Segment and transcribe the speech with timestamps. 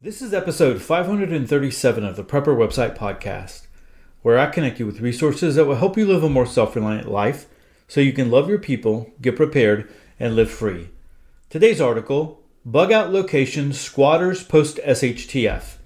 [0.00, 3.66] This is episode 537 of the Prepper Website Podcast,
[4.22, 7.10] where I connect you with resources that will help you live a more self reliant
[7.10, 7.46] life
[7.88, 10.90] so you can love your people, get prepared, and live free.
[11.50, 15.78] Today's article Bug Out Location Squatters Post SHTF.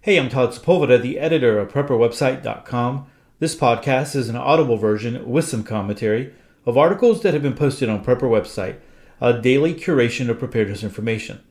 [0.00, 3.06] Hey, I'm Todd Sepulveda, the editor of PrepperWebsite.com.
[3.38, 6.32] This podcast is an audible version with some commentary
[6.64, 8.76] of articles that have been posted on Prepper Website,
[9.20, 11.42] a daily curation of preparedness information.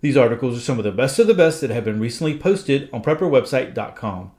[0.00, 2.88] These articles are some of the best of the best that have been recently posted
[2.92, 4.30] on PrepperWebsite.com.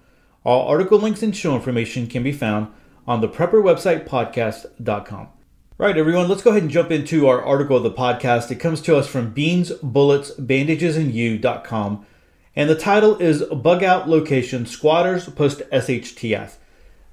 [0.43, 2.67] All article links and show information can be found
[3.05, 5.29] on the PrepperWebsitePodcast.com.
[5.79, 8.49] Right, everyone, let's go ahead and jump into our article of the podcast.
[8.49, 12.05] It comes to us from Beans, Bullets, BandagesandYou.com,
[12.55, 16.55] and the title is Bug Out Location Squatters Post SHTF.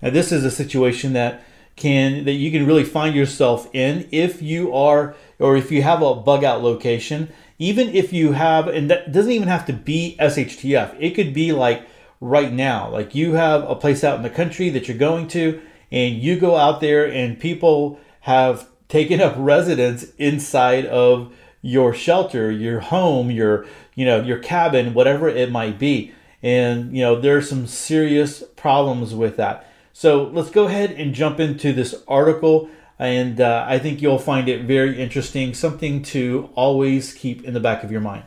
[0.00, 1.44] Now, this is a situation that
[1.76, 6.02] can that you can really find yourself in if you are or if you have
[6.02, 10.16] a bug out location even if you have, and that doesn't even have to be
[10.20, 11.86] SHTF, it could be like
[12.20, 15.60] right now, like you have a place out in the country that you're going to,
[15.92, 22.50] and you go out there and people have taken up residence inside of your shelter,
[22.50, 26.12] your home, your you know your cabin, whatever it might be,
[26.42, 29.70] and you know there's some serious problems with that.
[29.92, 34.48] So let's go ahead and jump into this article and uh, I think you'll find
[34.48, 38.24] it very interesting, something to always keep in the back of your mind.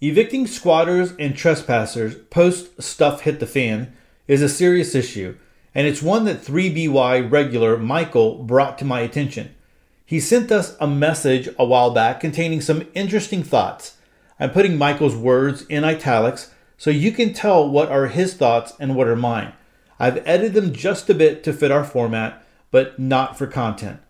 [0.00, 3.92] Evicting squatters and trespassers post stuff hit the fan
[4.26, 5.36] is a serious issue,
[5.74, 9.54] and it's one that 3BY regular Michael brought to my attention.
[10.06, 13.96] He sent us a message a while back containing some interesting thoughts.
[14.40, 18.94] I'm putting Michael's words in italics so you can tell what are his thoughts and
[18.94, 19.52] what are mine.
[19.98, 24.00] I've edited them just a bit to fit our format but not for content.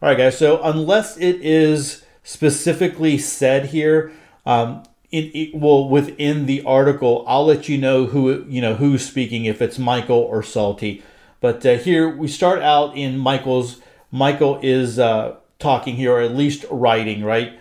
[0.00, 0.38] All right, guys.
[0.38, 4.12] So unless it is specifically said here,
[4.46, 9.06] um, it, it, well within the article, I'll let you know who you know who's
[9.06, 11.02] speaking if it's Michael or Salty.
[11.40, 13.80] But uh, here we start out in Michael's.
[14.10, 17.58] Michael is uh, talking here, or at least writing, right?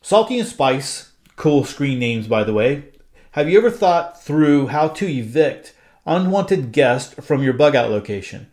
[0.00, 2.84] Salty and Spice, cool screen names by the way.
[3.32, 5.74] Have you ever thought through how to evict
[6.06, 8.46] unwanted guests from your bug out location?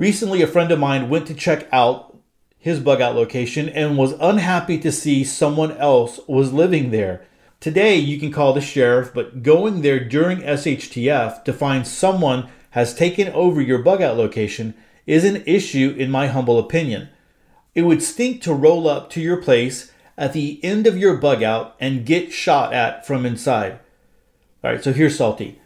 [0.00, 2.16] Recently, a friend of mine went to check out
[2.56, 7.26] his bug out location and was unhappy to see someone else was living there.
[7.60, 12.94] Today, you can call the sheriff, but going there during SHTF to find someone has
[12.94, 14.72] taken over your bug out location
[15.06, 17.10] is an issue, in my humble opinion.
[17.74, 21.42] It would stink to roll up to your place at the end of your bug
[21.42, 23.72] out and get shot at from inside.
[24.64, 25.60] All right, so here's Salty.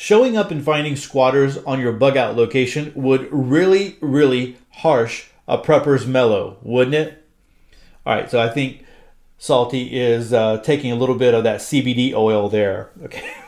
[0.00, 5.58] Showing up and finding squatters on your bug out location would really, really harsh a
[5.58, 7.26] prepper's mellow, wouldn't it?
[8.06, 8.84] All right, so I think
[9.38, 12.90] Salty is uh, taking a little bit of that CBD oil there.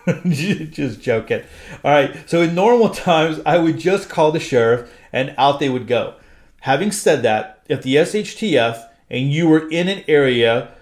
[0.08, 1.44] Okay, just joking.
[1.84, 5.68] All right, so in normal times, I would just call the sheriff and out they
[5.68, 6.14] would go.
[6.62, 10.72] Having said that, if the SHTF and you were in an area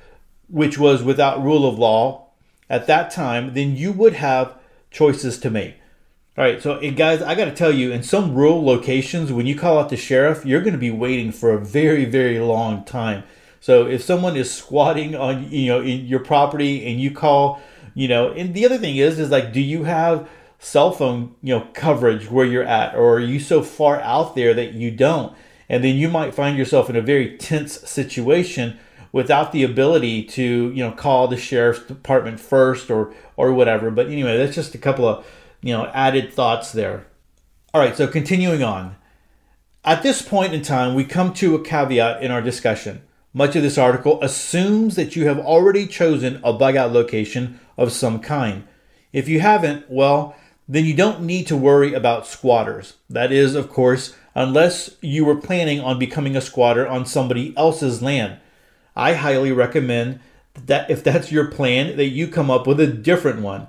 [0.48, 2.28] which was without rule of law
[2.70, 4.57] at that time, then you would have
[4.98, 5.76] choices to make.
[6.36, 9.56] All right, so guys, I got to tell you, in some rural locations, when you
[9.56, 13.22] call out the sheriff, you're going to be waiting for a very, very long time.
[13.60, 17.60] So if someone is squatting on, you know, in your property and you call,
[17.94, 21.56] you know, and the other thing is, is like, do you have cell phone, you
[21.56, 25.32] know, coverage where you're at, or are you so far out there that you don't?
[25.68, 28.78] And then you might find yourself in a very tense situation
[29.12, 33.90] without the ability to you know call the sheriff's department first or or whatever.
[33.90, 35.26] But anyway that's just a couple of
[35.62, 37.06] you know added thoughts there.
[37.72, 38.96] All right so continuing on.
[39.84, 43.02] At this point in time we come to a caveat in our discussion.
[43.32, 47.92] Much of this article assumes that you have already chosen a bug out location of
[47.92, 48.66] some kind.
[49.12, 50.36] If you haven't well
[50.70, 52.94] then you don't need to worry about squatters.
[53.08, 58.02] That is of course unless you were planning on becoming a squatter on somebody else's
[58.02, 58.38] land
[58.98, 60.18] I highly recommend
[60.66, 63.68] that if that's your plan, that you come up with a different one.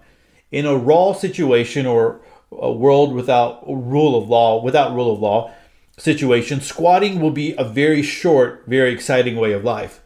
[0.51, 2.19] In a raw situation or
[2.51, 5.51] a world without rule of law, without rule of law
[5.97, 10.01] situation, squatting will be a very short, very exciting way of life.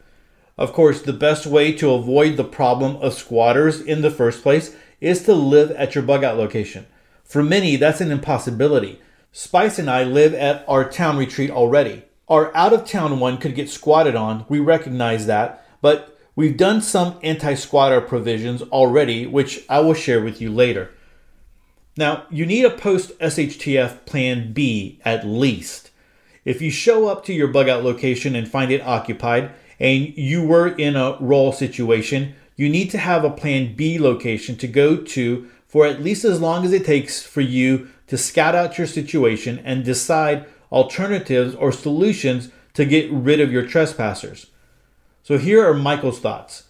[0.58, 4.76] Of course, the best way to avoid the problem of squatters in the first place
[5.00, 6.86] is to live at your bug out location.
[7.24, 9.00] For many, that's an impossibility.
[9.32, 12.04] Spice and I live at our town retreat already.
[12.28, 16.80] Our out of town one could get squatted on, we recognize that, but we've done
[16.80, 20.90] some anti squatter provisions already, which I will share with you later.
[21.96, 25.90] Now, you need a post SHTF plan B at least.
[26.44, 30.44] If you show up to your bug out location and find it occupied, and you
[30.44, 34.96] were in a WROL situation, you need to have a plan B location to go
[34.96, 38.86] to for at least as long as it takes for you to scout out your
[38.86, 44.48] situation and decide alternatives or solutions to get rid of your trespassers.
[45.22, 46.64] So here are Michael's thoughts.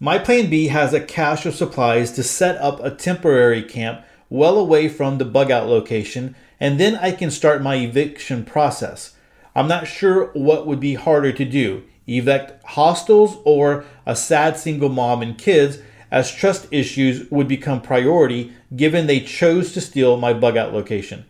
[0.00, 4.58] My plan B has a cache of supplies to set up a temporary camp well
[4.58, 9.14] away from the bug out location, and then I can start my eviction process.
[9.54, 14.88] I'm not sure what would be harder to do evict hostels or a sad single
[14.88, 15.78] mom and kids,
[16.10, 21.26] as trust issues would become priority given they chose to steal my bug out location.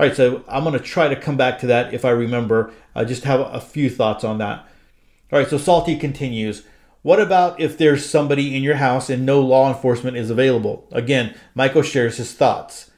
[0.00, 2.72] All right, so I'm going to try to come back to that if I remember.
[2.94, 4.66] I just have a few thoughts on that.
[5.30, 6.62] All right, so Salty continues.
[7.02, 10.88] What about if there's somebody in your house and no law enforcement is available?
[10.90, 12.90] Again, Michael shares his thoughts.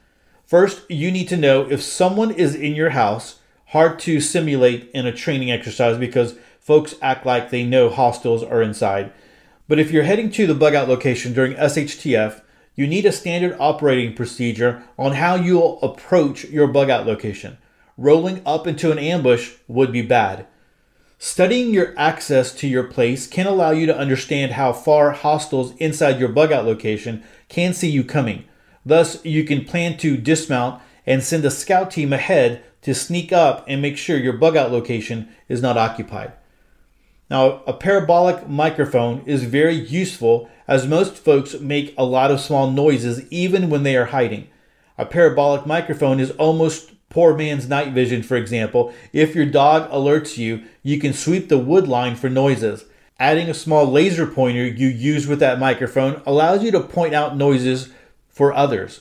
[0.47, 3.41] First, you need to know if someone is in your house,
[3.71, 8.63] hard to simulate in a training exercise because folks act like they know hostiles are
[8.63, 9.13] inside.
[9.67, 12.43] But if you're heading to the bug out location during SHTF,
[12.75, 17.59] you need a standard operating procedure on how you'll approach your bug out location.
[17.99, 20.47] Rolling up into an ambush would be bad.
[21.19, 26.19] Studying your access to your place can allow you to understand how far hostiles inside
[26.19, 28.45] your bug out location can see you coming.
[28.85, 33.65] Thus, you can plan to dismount and send a scout team ahead to sneak up
[33.69, 36.33] and make sure your bug out location is not occupied.
[37.33, 42.71] Now, a parabolic microphone is very useful as most folks make a lot of small
[42.71, 44.49] noises even when they are hiding.
[44.99, 50.37] A parabolic microphone is almost Poor man's night vision, for example, if your dog alerts
[50.37, 52.85] you, you can sweep the wood line for noises.
[53.19, 57.37] Adding a small laser pointer you use with that microphone allows you to point out
[57.37, 57.89] noises
[58.29, 59.01] for others.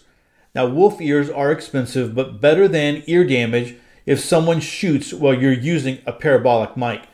[0.56, 3.76] Now, wolf ears are expensive, but better than ear damage
[4.06, 7.08] if someone shoots while you're using a parabolic mic.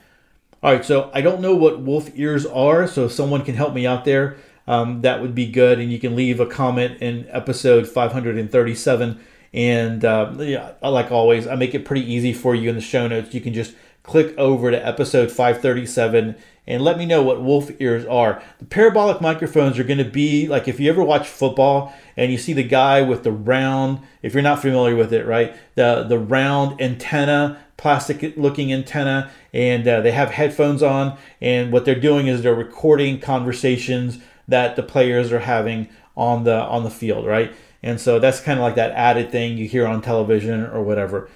[0.64, 3.74] All right, so I don't know what wolf ears are, so if someone can help
[3.74, 4.38] me out there,
[4.68, 5.80] um, that would be good.
[5.80, 9.20] And you can leave a comment in episode 537
[9.54, 13.08] and uh, yeah, like always, I make it pretty easy for you in the show
[13.08, 13.34] notes.
[13.34, 13.74] You can just
[14.04, 18.42] click over to episode 537 and let me know what wolf ears are.
[18.60, 22.38] The parabolic microphones are going to be like if you ever watch football and you
[22.38, 25.56] see the guy with the round, if you're not familiar with it, right?
[25.76, 31.86] The the round antenna, plastic looking antenna, and uh, they have headphones on, and what
[31.86, 36.90] they're doing is they're recording conversations that the players are having on the on the
[36.90, 37.54] field, right?
[37.84, 41.30] And so that's kind of like that added thing you hear on television or whatever.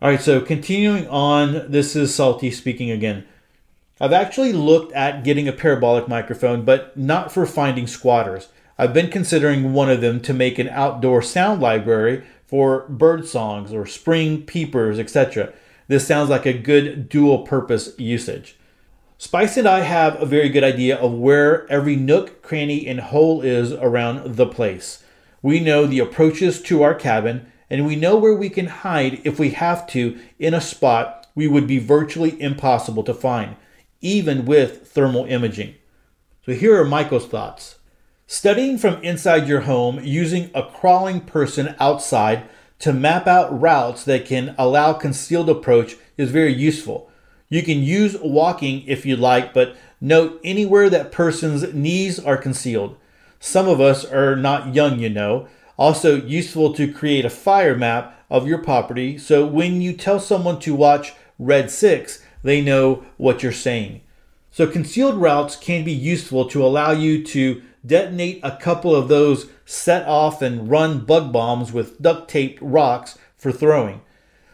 [0.00, 3.24] All right, so continuing on, this is Salty speaking again.
[4.00, 8.48] I've actually looked at getting a parabolic microphone, but not for finding squatters.
[8.76, 13.72] I've been considering one of them to make an outdoor sound library for bird songs
[13.72, 15.52] or spring peepers, etc.
[15.92, 18.56] This sounds like a good dual purpose usage.
[19.18, 23.42] Spice and I have a very good idea of where every nook, cranny, and hole
[23.42, 25.04] is around the place.
[25.42, 29.38] We know the approaches to our cabin, and we know where we can hide if
[29.38, 33.56] we have to in a spot we would be virtually impossible to find,
[34.00, 35.74] even with thermal imaging.
[36.46, 37.80] So here are Michael's thoughts.
[38.26, 42.48] Studying from inside your home using a crawling person outside
[42.82, 47.08] to map out routes that can allow concealed approach is very useful.
[47.48, 52.96] You can use walking if you like, but note anywhere that person's knees are concealed.
[53.38, 55.46] Some of us are not young, you know.
[55.76, 60.58] Also, useful to create a fire map of your property so when you tell someone
[60.58, 64.00] to watch Red 6, they know what you're saying.
[64.50, 69.46] So, concealed routes can be useful to allow you to detonate a couple of those
[69.64, 74.02] set off and run bug bombs with duct taped rocks for throwing.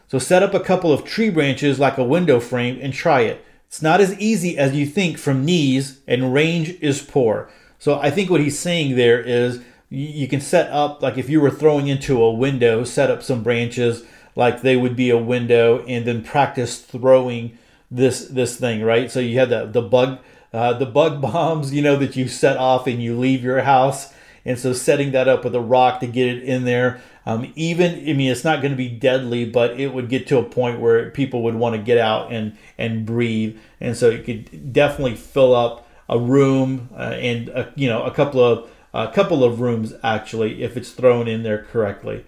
[0.08, 3.44] So, set up a couple of tree branches like a window frame and try it.
[3.68, 7.50] It's not as easy as you think from knees, and range is poor.
[7.78, 11.40] So I think what he's saying there is you can set up like if you
[11.40, 14.04] were throwing into a window, set up some branches
[14.34, 17.58] like they would be a window, and then practice throwing
[17.90, 19.10] this this thing right.
[19.10, 20.18] So you have the the bug
[20.52, 24.12] uh, the bug bombs, you know, that you set off and you leave your house.
[24.44, 28.08] And so setting that up with a rock to get it in there, um, even
[28.08, 30.80] I mean it's not going to be deadly, but it would get to a point
[30.80, 35.14] where people would want to get out and and breathe, and so it could definitely
[35.14, 39.60] fill up a room uh, and a, you know a couple of a couple of
[39.60, 42.24] rooms actually if it's thrown in there correctly.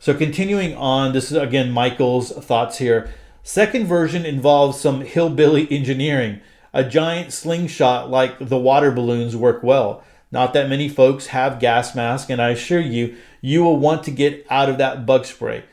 [0.00, 3.14] So continuing on, this is again Michael's thoughts here.
[3.44, 6.40] Second version involves some hillbilly engineering.
[6.74, 10.02] A giant slingshot like the water balloons work well.
[10.30, 14.10] Not that many folks have gas masks, and I assure you, you will want to
[14.10, 15.64] get out of that bug spray.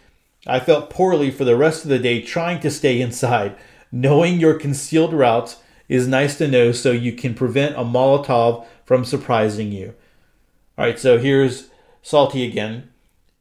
[0.46, 3.56] I felt poorly for the rest of the day trying to stay inside.
[3.92, 9.06] Knowing your concealed routes is nice to know so you can prevent a Molotov from
[9.06, 9.96] surprising you.
[10.78, 11.70] All right, so here's
[12.02, 12.90] Salty again.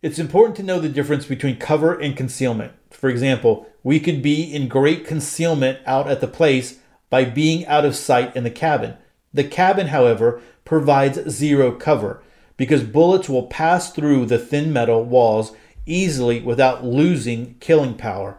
[0.01, 2.73] It's important to know the difference between cover and concealment.
[2.91, 6.79] For example, we could be in great concealment out at the place
[7.11, 8.97] by being out of sight in the cabin.
[9.33, 12.23] The cabin, however, provides zero cover
[12.57, 15.53] because bullets will pass through the thin metal walls
[15.87, 18.39] easily without losing killing power.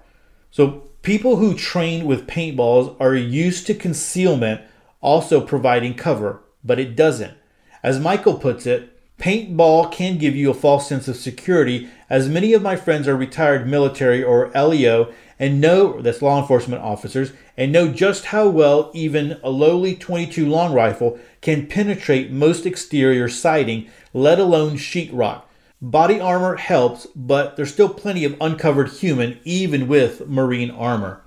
[0.51, 4.61] So, people who train with paintballs are used to concealment
[5.01, 7.38] also providing cover, but it doesn't.
[7.81, 12.53] As Michael puts it, paintball can give you a false sense of security, as many
[12.53, 17.74] of my friends are retired military or LEO and know that's law enforcement officers and
[17.74, 23.89] know just how well even a lowly 22 long rifle can penetrate most exterior siding,
[24.13, 25.42] let alone sheetrock.
[25.82, 31.22] Body armor helps, but there's still plenty of uncovered human even with marine armor.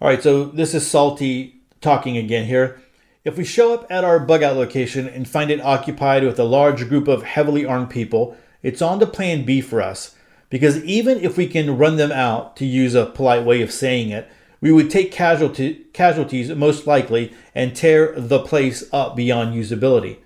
[0.00, 2.80] All right, so this is Salty talking again here.
[3.22, 6.44] If we show up at our bug out location and find it occupied with a
[6.44, 10.16] large group of heavily armed people, it's on to plan B for us.
[10.48, 14.08] Because even if we can run them out, to use a polite way of saying
[14.08, 14.26] it,
[14.60, 20.18] we would take casualty, casualties most likely and tear the place up beyond usability.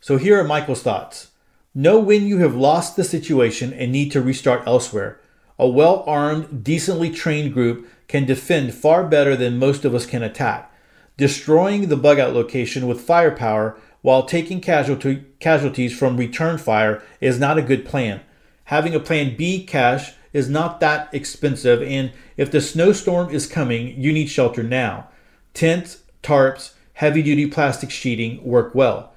[0.00, 1.30] So here are Michael's thoughts.
[1.74, 5.20] Know when you have lost the situation and need to restart elsewhere.
[5.58, 10.22] A well armed, decently trained group can defend far better than most of us can
[10.22, 10.72] attack.
[11.16, 17.40] Destroying the bug out location with firepower while taking casualty, casualties from return fire is
[17.40, 18.20] not a good plan.
[18.64, 24.00] Having a plan B cache is not that expensive, and if the snowstorm is coming,
[24.00, 25.08] you need shelter now.
[25.54, 29.12] Tents, tarps, heavy duty plastic sheeting work well.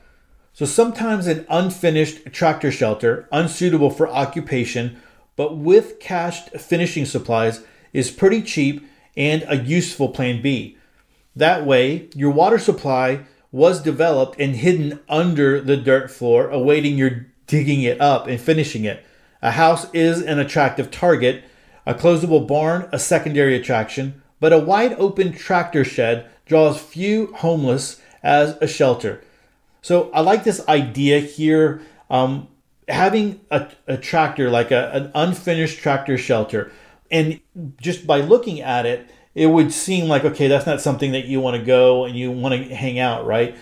[0.54, 5.02] So sometimes an unfinished tractor shelter, unsuitable for occupation,
[5.36, 7.64] but with cached finishing supplies,
[7.94, 8.88] is pretty cheap
[9.18, 10.78] and a useful plan B.
[11.36, 17.28] That way, your water supply was developed and hidden under the dirt floor, awaiting your
[17.48, 19.06] digging it up and finishing it.
[19.42, 21.44] A house is an attractive target,
[21.86, 28.02] a closable barn, a secondary attraction, but a wide open tractor shed draws few homeless
[28.22, 29.24] as a shelter.
[29.82, 31.82] So I like this idea here.
[32.10, 32.50] Um,
[32.88, 36.72] having a, a, tractor, like a, an unfinished tractor shelter,
[37.10, 37.40] and
[37.80, 41.40] just by looking at it, it would seem like, okay, that's not something that you
[41.40, 43.56] want to go and you want to hang out, right?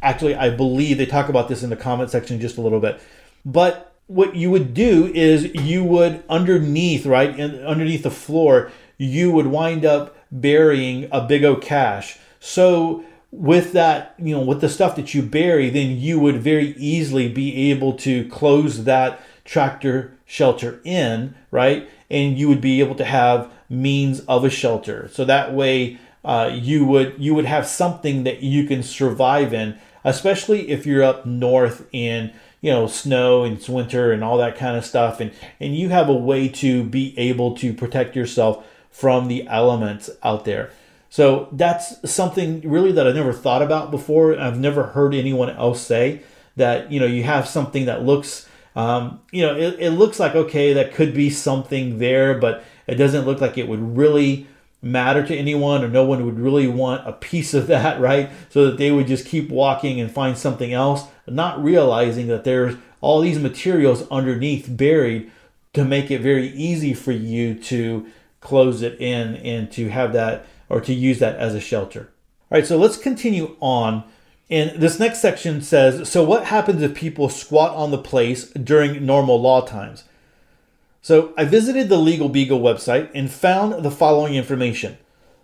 [0.00, 3.00] Actually, I believe they talk about this in the comment section just a little bit.
[3.44, 9.30] But what you would do is you would underneath, right, and underneath the floor, you
[9.30, 12.18] would wind up burying a big old cache.
[12.40, 16.68] So with that, you know, with the stuff that you bury, then you would very
[16.78, 21.88] easily be able to close that tractor shelter in, right?
[22.10, 25.08] And you would be able to have means of a shelter.
[25.12, 29.78] So that way, uh, you would you would have something that you can survive in,
[30.04, 34.56] especially if you're up north in you know snow and it's winter and all that
[34.56, 38.66] kind of stuff, and and you have a way to be able to protect yourself
[38.90, 40.70] from the elements out there.
[41.10, 44.38] So that's something really that I never thought about before.
[44.38, 46.22] I've never heard anyone else say
[46.56, 50.34] that, you know, you have something that looks, um, you know, it, it looks like,
[50.34, 54.46] okay, that could be something there, but it doesn't look like it would really
[54.80, 58.30] matter to anyone or no one would really want a piece of that, right?
[58.50, 62.76] So that they would just keep walking and find something else, not realizing that there's
[63.00, 65.30] all these materials underneath buried
[65.74, 68.06] to make it very easy for you to
[68.40, 72.10] close it in and to have that or to use that as a shelter.
[72.50, 74.04] All right, so let's continue on.
[74.50, 79.04] And this next section says So, what happens if people squat on the place during
[79.04, 80.04] normal law times?
[81.00, 84.98] So, I visited the Legal Beagle website and found the following information.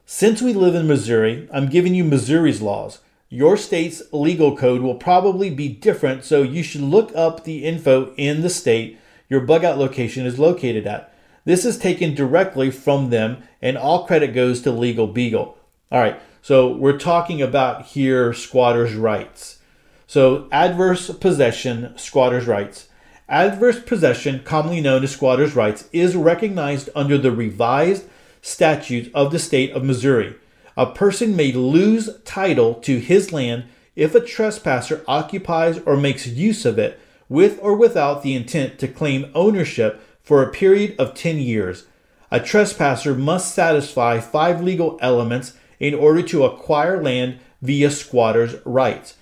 [0.05, 3.01] Since we live in Missouri, I'm giving you Missouri's laws.
[3.31, 8.13] Your state's legal code will probably be different, so you should look up the info
[8.17, 11.13] in the state your bug out location is located at.
[11.45, 15.59] This is taken directly from them, and all credit goes to Legal Beagle.
[15.91, 19.59] All right, so we're talking about here squatters' rights.
[20.07, 22.89] So, adverse possession, squatters' rights.
[23.29, 28.05] Adverse possession, commonly known as squatters' rights, is recognized under the revised
[28.43, 30.35] statutes of the state of Missouri.
[30.77, 33.65] A person may lose title to his land
[33.97, 38.89] if a trespasser occupies or makes use of it with or without the intent to
[38.89, 41.87] claim ownership for a period of 10 years.
[42.31, 49.15] A trespasser must satisfy five legal elements in order to acquire land via squatter's rights.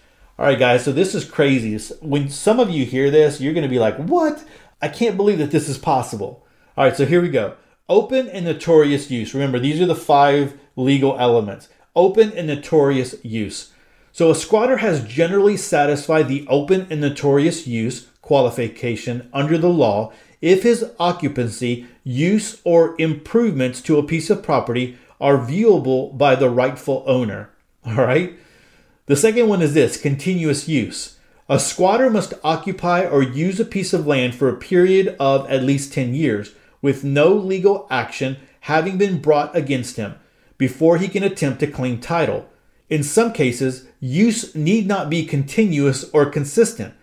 [0.42, 1.78] All right, guys, so this is crazy.
[2.00, 4.42] When some of you hear this, you're going to be like, what?
[4.80, 6.44] I can't believe that this is possible.
[6.76, 7.54] All right, so here we go.
[7.88, 9.34] Open and notorious use.
[9.34, 11.68] Remember, these are the five legal elements.
[11.94, 13.72] open and notorious use.
[14.10, 20.12] So a squatter has generally satisfied the open and notorious use qualification under the law
[20.40, 26.50] if his occupancy, use, or improvements to a piece of property are viewable by the
[26.50, 27.50] rightful owner.
[27.86, 28.36] All right?
[29.06, 31.18] The second one is this continuous use.
[31.48, 35.64] A squatter must occupy or use a piece of land for a period of at
[35.64, 40.14] least 10 years with no legal action having been brought against him
[40.56, 42.48] before he can attempt to claim title.
[42.88, 46.94] In some cases, use need not be continuous or consistent.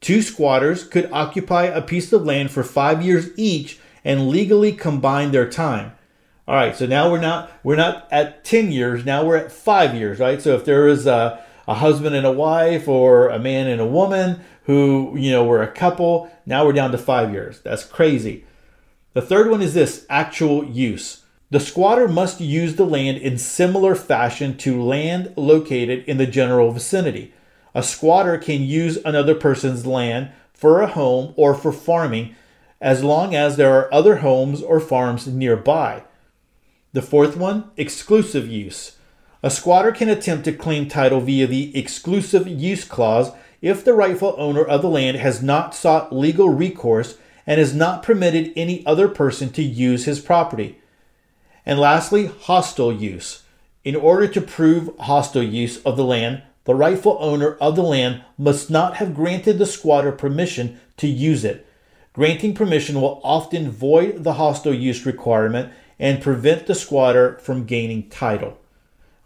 [0.00, 5.30] Two squatters could occupy a piece of land for five years each and legally combine
[5.30, 5.92] their time.
[6.46, 9.06] All right, so now we're not we're not at ten years.
[9.06, 10.42] Now we're at five years, right?
[10.42, 13.86] So if there is a, a husband and a wife, or a man and a
[13.86, 17.60] woman who you know were a couple, now we're down to five years.
[17.60, 18.44] That's crazy.
[19.14, 21.22] The third one is this: actual use.
[21.50, 26.72] The squatter must use the land in similar fashion to land located in the general
[26.72, 27.32] vicinity.
[27.74, 32.34] A squatter can use another person's land for a home or for farming
[32.82, 36.02] as long as there are other homes or farms nearby.
[36.94, 38.98] The fourth one, exclusive use.
[39.42, 44.36] A squatter can attempt to claim title via the exclusive use clause if the rightful
[44.38, 49.08] owner of the land has not sought legal recourse and has not permitted any other
[49.08, 50.78] person to use his property.
[51.66, 53.42] And lastly, hostile use.
[53.82, 58.22] In order to prove hostile use of the land, the rightful owner of the land
[58.38, 61.66] must not have granted the squatter permission to use it.
[62.12, 65.72] Granting permission will often void the hostile use requirement
[66.04, 68.58] and prevent the squatter from gaining title.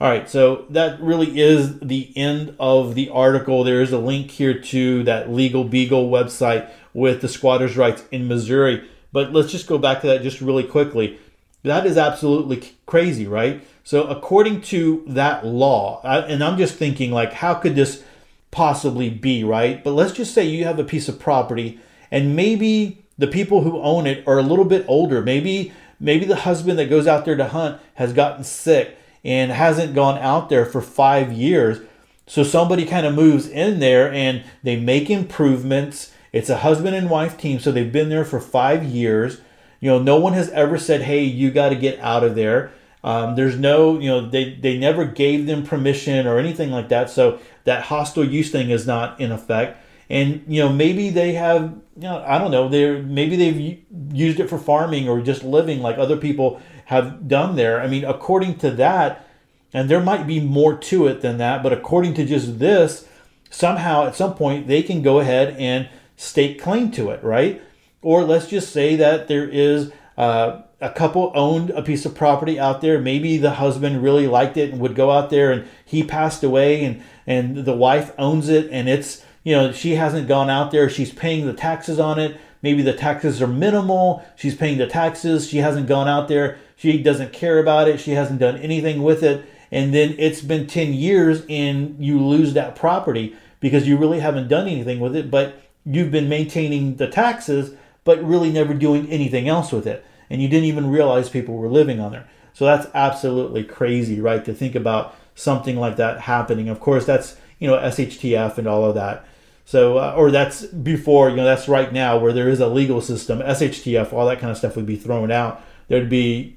[0.01, 3.65] All right, so that really is the end of the article.
[3.65, 8.29] There is a link here to that Legal Beagle website with the squatters' rights in
[8.29, 8.89] Missouri.
[9.11, 11.19] But let's just go back to that just really quickly.
[11.65, 13.67] That is absolutely crazy, right?
[13.83, 18.05] So, according to that law, and I'm just thinking, like, how could this
[18.53, 19.83] possibly be, right?
[19.83, 21.81] But let's just say you have a piece of property,
[22.13, 25.23] and maybe the people who own it are a little bit older.
[25.23, 29.95] Maybe Maybe the husband that goes out there to hunt has gotten sick and hasn't
[29.95, 31.81] gone out there for five years.
[32.27, 36.13] So somebody kind of moves in there and they make improvements.
[36.33, 39.41] It's a husband and wife team, so they've been there for five years.
[39.81, 42.73] You know, no one has ever said, "Hey, you got to get out of there."
[43.03, 47.09] Um, there's no, you know, they they never gave them permission or anything like that.
[47.11, 51.75] So that hostile use thing is not in effect and you know maybe they have
[51.97, 53.79] you know I don't know they maybe they've
[54.13, 57.81] used it for farming or just living like other people have done there.
[57.83, 59.27] I mean, according to that,
[59.75, 63.07] and there might be more to it than that, but according to just this,
[63.51, 67.61] somehow at some point they can go ahead and stake claim to it, right?
[68.01, 72.59] Or let's just say that there is uh, a couple owned a piece of property
[72.59, 72.99] out there.
[72.99, 76.85] Maybe the husband really liked it and would go out there, and he passed away,
[76.85, 80.89] and and the wife owns it, and it's you know, she hasn't gone out there.
[80.89, 82.41] She's paying the taxes on it.
[82.63, 84.25] Maybe the taxes are minimal.
[84.37, 85.49] She's paying the taxes.
[85.49, 86.59] She hasn't gone out there.
[86.77, 88.01] She doesn't care about it.
[88.01, 89.49] She hasn't done anything with it.
[89.71, 94.49] And then it's been 10 years and you lose that property because you really haven't
[94.49, 97.75] done anything with it, but you've been maintaining the taxes,
[98.05, 100.05] but really never doing anything else with it.
[100.31, 102.29] And you didn't even realize people were living on there.
[102.53, 104.45] So that's absolutely crazy, right?
[104.45, 106.69] To think about something like that happening.
[106.69, 109.27] Of course, that's, you know, SHTF and all of that.
[109.65, 113.03] So, uh, or that's before, you know, that's right now where there is a legal
[113.03, 115.63] system, SHTF, all that kind of stuff would be thrown out.
[115.89, 116.57] There'd be,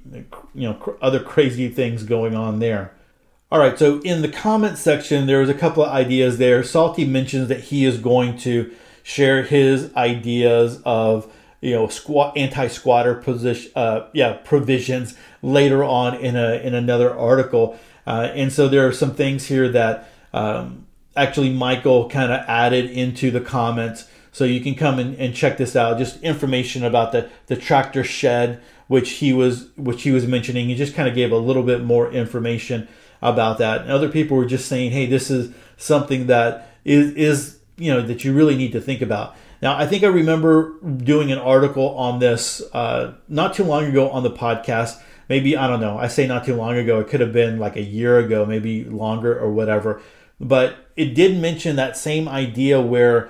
[0.54, 2.94] you know, cr- other crazy things going on there.
[3.52, 6.64] All right, so in the comments section, there was a couple of ideas there.
[6.64, 13.16] Salty mentions that he is going to share his ideas of, you know, squat anti-squatter
[13.16, 17.78] position, uh, yeah, provisions later on in a in another article.
[18.08, 22.90] Uh, and so there are some things here that um, actually Michael kind of added
[22.90, 24.08] into the comments.
[24.32, 25.98] So you can come and, and check this out.
[25.98, 30.70] Just information about the, the tractor shed, which he was which he was mentioning.
[30.70, 32.88] He just kind of gave a little bit more information
[33.22, 33.82] about that.
[33.82, 38.02] And other people were just saying, hey, this is something that is is you know
[38.02, 39.36] that you really need to think about.
[39.62, 44.10] Now, I think I remember doing an article on this uh, not too long ago
[44.10, 45.00] on the podcast.
[45.30, 45.98] Maybe I don't know.
[45.98, 47.00] I say not too long ago.
[47.00, 50.02] It could have been like a year ago, maybe longer or whatever
[50.42, 53.30] but it did mention that same idea where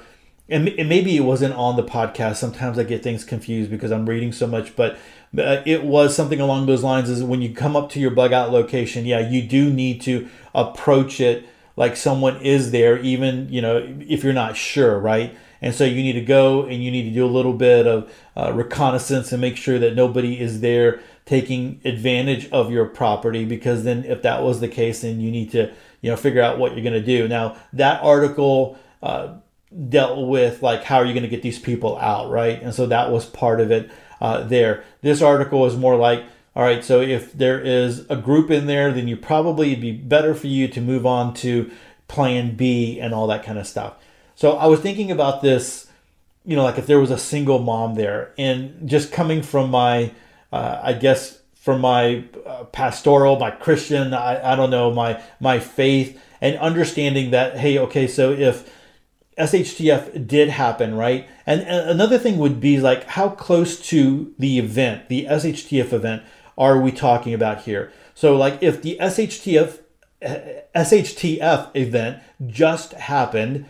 [0.50, 2.36] and maybe it wasn't on the podcast.
[2.36, 4.98] Sometimes i get things confused because i'm reading so much but
[5.34, 8.52] it was something along those lines is when you come up to your bug out
[8.52, 11.46] location yeah you do need to approach it
[11.78, 15.36] like someone is there even you know if you're not sure right?
[15.62, 18.12] And so you need to go and you need to do a little bit of
[18.36, 23.84] uh, reconnaissance and make sure that nobody is there taking advantage of your property because
[23.84, 25.72] then if that was the case, then you need to,
[26.02, 27.28] you know, figure out what you're going to do.
[27.28, 29.36] Now that article, uh,
[29.90, 32.62] dealt with like how are you going to get these people out right?
[32.62, 34.84] And so that was part of it uh, there.
[35.02, 38.92] This article is more like all right so if there is a group in there
[38.92, 41.72] then you probably be better for you to move on to
[42.10, 43.94] plan b and all that kind of stuff.
[44.36, 45.88] So i was thinking about this
[46.46, 50.12] you know like if there was a single mom there and just coming from my
[50.52, 55.60] uh, i guess from my uh, pastoral my christian I, I don't know my my
[55.60, 58.70] faith and understanding that hey okay so if
[59.38, 61.28] SHTF did happen, right?
[61.48, 66.24] And, and another thing would be like, how close to the event, the SHTF event,
[66.58, 67.92] are we talking about here?
[68.14, 69.80] So, like, if the SHTF
[70.22, 73.66] SHTF event just happened,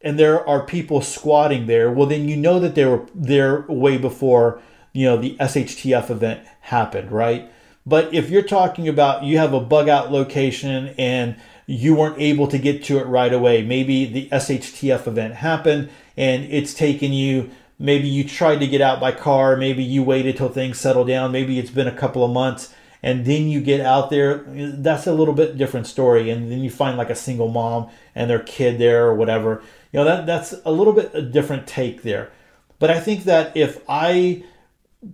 [0.00, 3.96] and there are people squatting there, well, then you know that they were there way
[3.96, 4.60] before
[4.94, 7.50] you know the SHTF event happened, right?
[7.84, 12.46] But if you're talking about you have a bug out location and you weren't able
[12.48, 13.62] to get to it right away.
[13.62, 19.00] Maybe the SHTF event happened and it's taken you, maybe you tried to get out
[19.00, 22.30] by car, maybe you waited till things settle down, maybe it's been a couple of
[22.30, 24.44] months and then you get out there.
[24.48, 26.30] That's a little bit different story.
[26.30, 29.62] And then you find like a single mom and their kid there or whatever.
[29.92, 32.30] You know, that, that's a little bit a different take there.
[32.78, 34.44] But I think that if I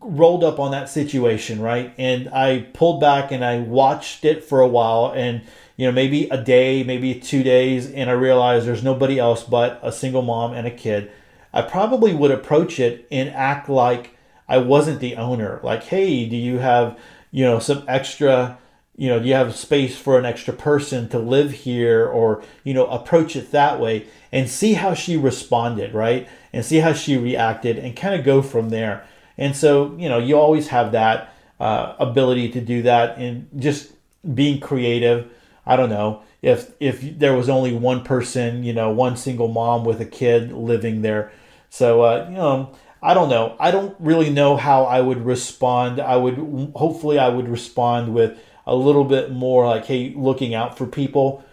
[0.00, 4.61] rolled up on that situation, right, and I pulled back and I watched it for
[4.61, 5.42] a while and
[5.81, 9.81] you know, maybe a day, maybe two days, and I realized there's nobody else but
[9.83, 11.11] a single mom and a kid,
[11.55, 14.14] I probably would approach it and act like
[14.46, 15.59] I wasn't the owner.
[15.62, 16.98] Like, hey, do you have,
[17.31, 18.59] you know, some extra,
[18.94, 22.05] you know, do you have space for an extra person to live here?
[22.07, 26.29] Or, you know, approach it that way and see how she responded, right?
[26.53, 29.07] And see how she reacted and kind of go from there.
[29.40, 33.92] And so, you know, you always have that uh, ability to do that and just
[34.35, 35.29] being creative
[35.66, 39.85] I don't know if if there was only one person, you know, one single mom
[39.85, 41.33] with a kid living there.
[41.68, 42.72] So uh, you know,
[43.03, 43.57] I don't know.
[43.61, 46.00] I don't really know how I would respond.
[46.00, 50.76] I would hopefully I would respond with a little bit more like, hey, looking out
[50.76, 51.44] for people,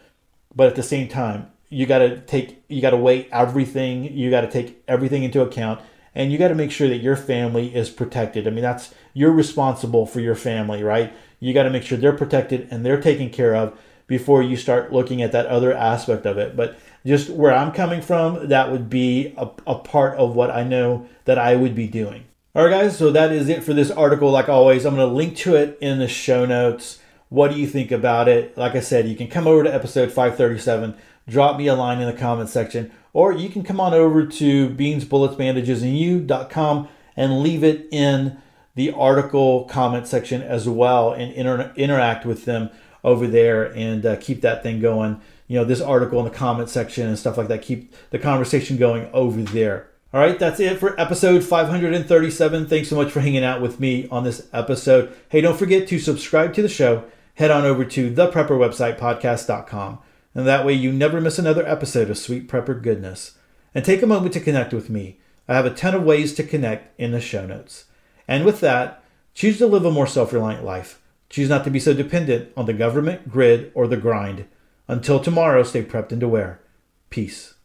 [0.56, 4.06] but at the same time, you got to take you got to weigh everything.
[4.18, 5.82] You got to take everything into account
[6.18, 8.48] and you got to make sure that your family is protected.
[8.48, 11.14] I mean, that's you're responsible for your family, right?
[11.40, 14.92] You got to make sure they're protected and they're taken care of before you start
[14.92, 16.56] looking at that other aspect of it.
[16.58, 20.64] But just where I'm coming from, that would be a, a part of what I
[20.64, 22.26] know that I would be doing.
[22.56, 24.32] All right, guys, so that is it for this article.
[24.32, 26.98] Like always, I'm going to link to it in the show notes.
[27.30, 28.58] What do you think about it?
[28.58, 30.96] Like I said, you can come over to episode 537,
[31.28, 34.70] drop me a line in the comment section, or you can come on over to
[34.70, 38.38] beansbulletsbandagesandyou.com and U.com and leave it in
[38.76, 42.70] the article comment section as well and inter- interact with them
[43.04, 45.20] over there and uh, keep that thing going.
[45.48, 47.64] You know, this article in the comment section and stuff like that.
[47.64, 49.90] Keep the conversation going over there.
[50.14, 52.68] All right, that's it for episode 537.
[52.68, 55.12] Thanks so much for hanging out with me on this episode.
[55.30, 57.04] Hey, don't forget to subscribe to the show.
[57.34, 59.98] Head on over to the prepper website podcast.com.
[60.38, 63.40] And that way you never miss another episode of Sweet Prepper Goodness.
[63.74, 65.18] And take a moment to connect with me.
[65.48, 67.86] I have a ton of ways to connect in the show notes.
[68.28, 71.02] And with that, choose to live a more self reliant life.
[71.32, 74.46] Choose not to be so dependent on the government, grid, or the grind.
[74.88, 76.62] Until tomorrow, stay prepped and aware.
[77.10, 77.56] Peace.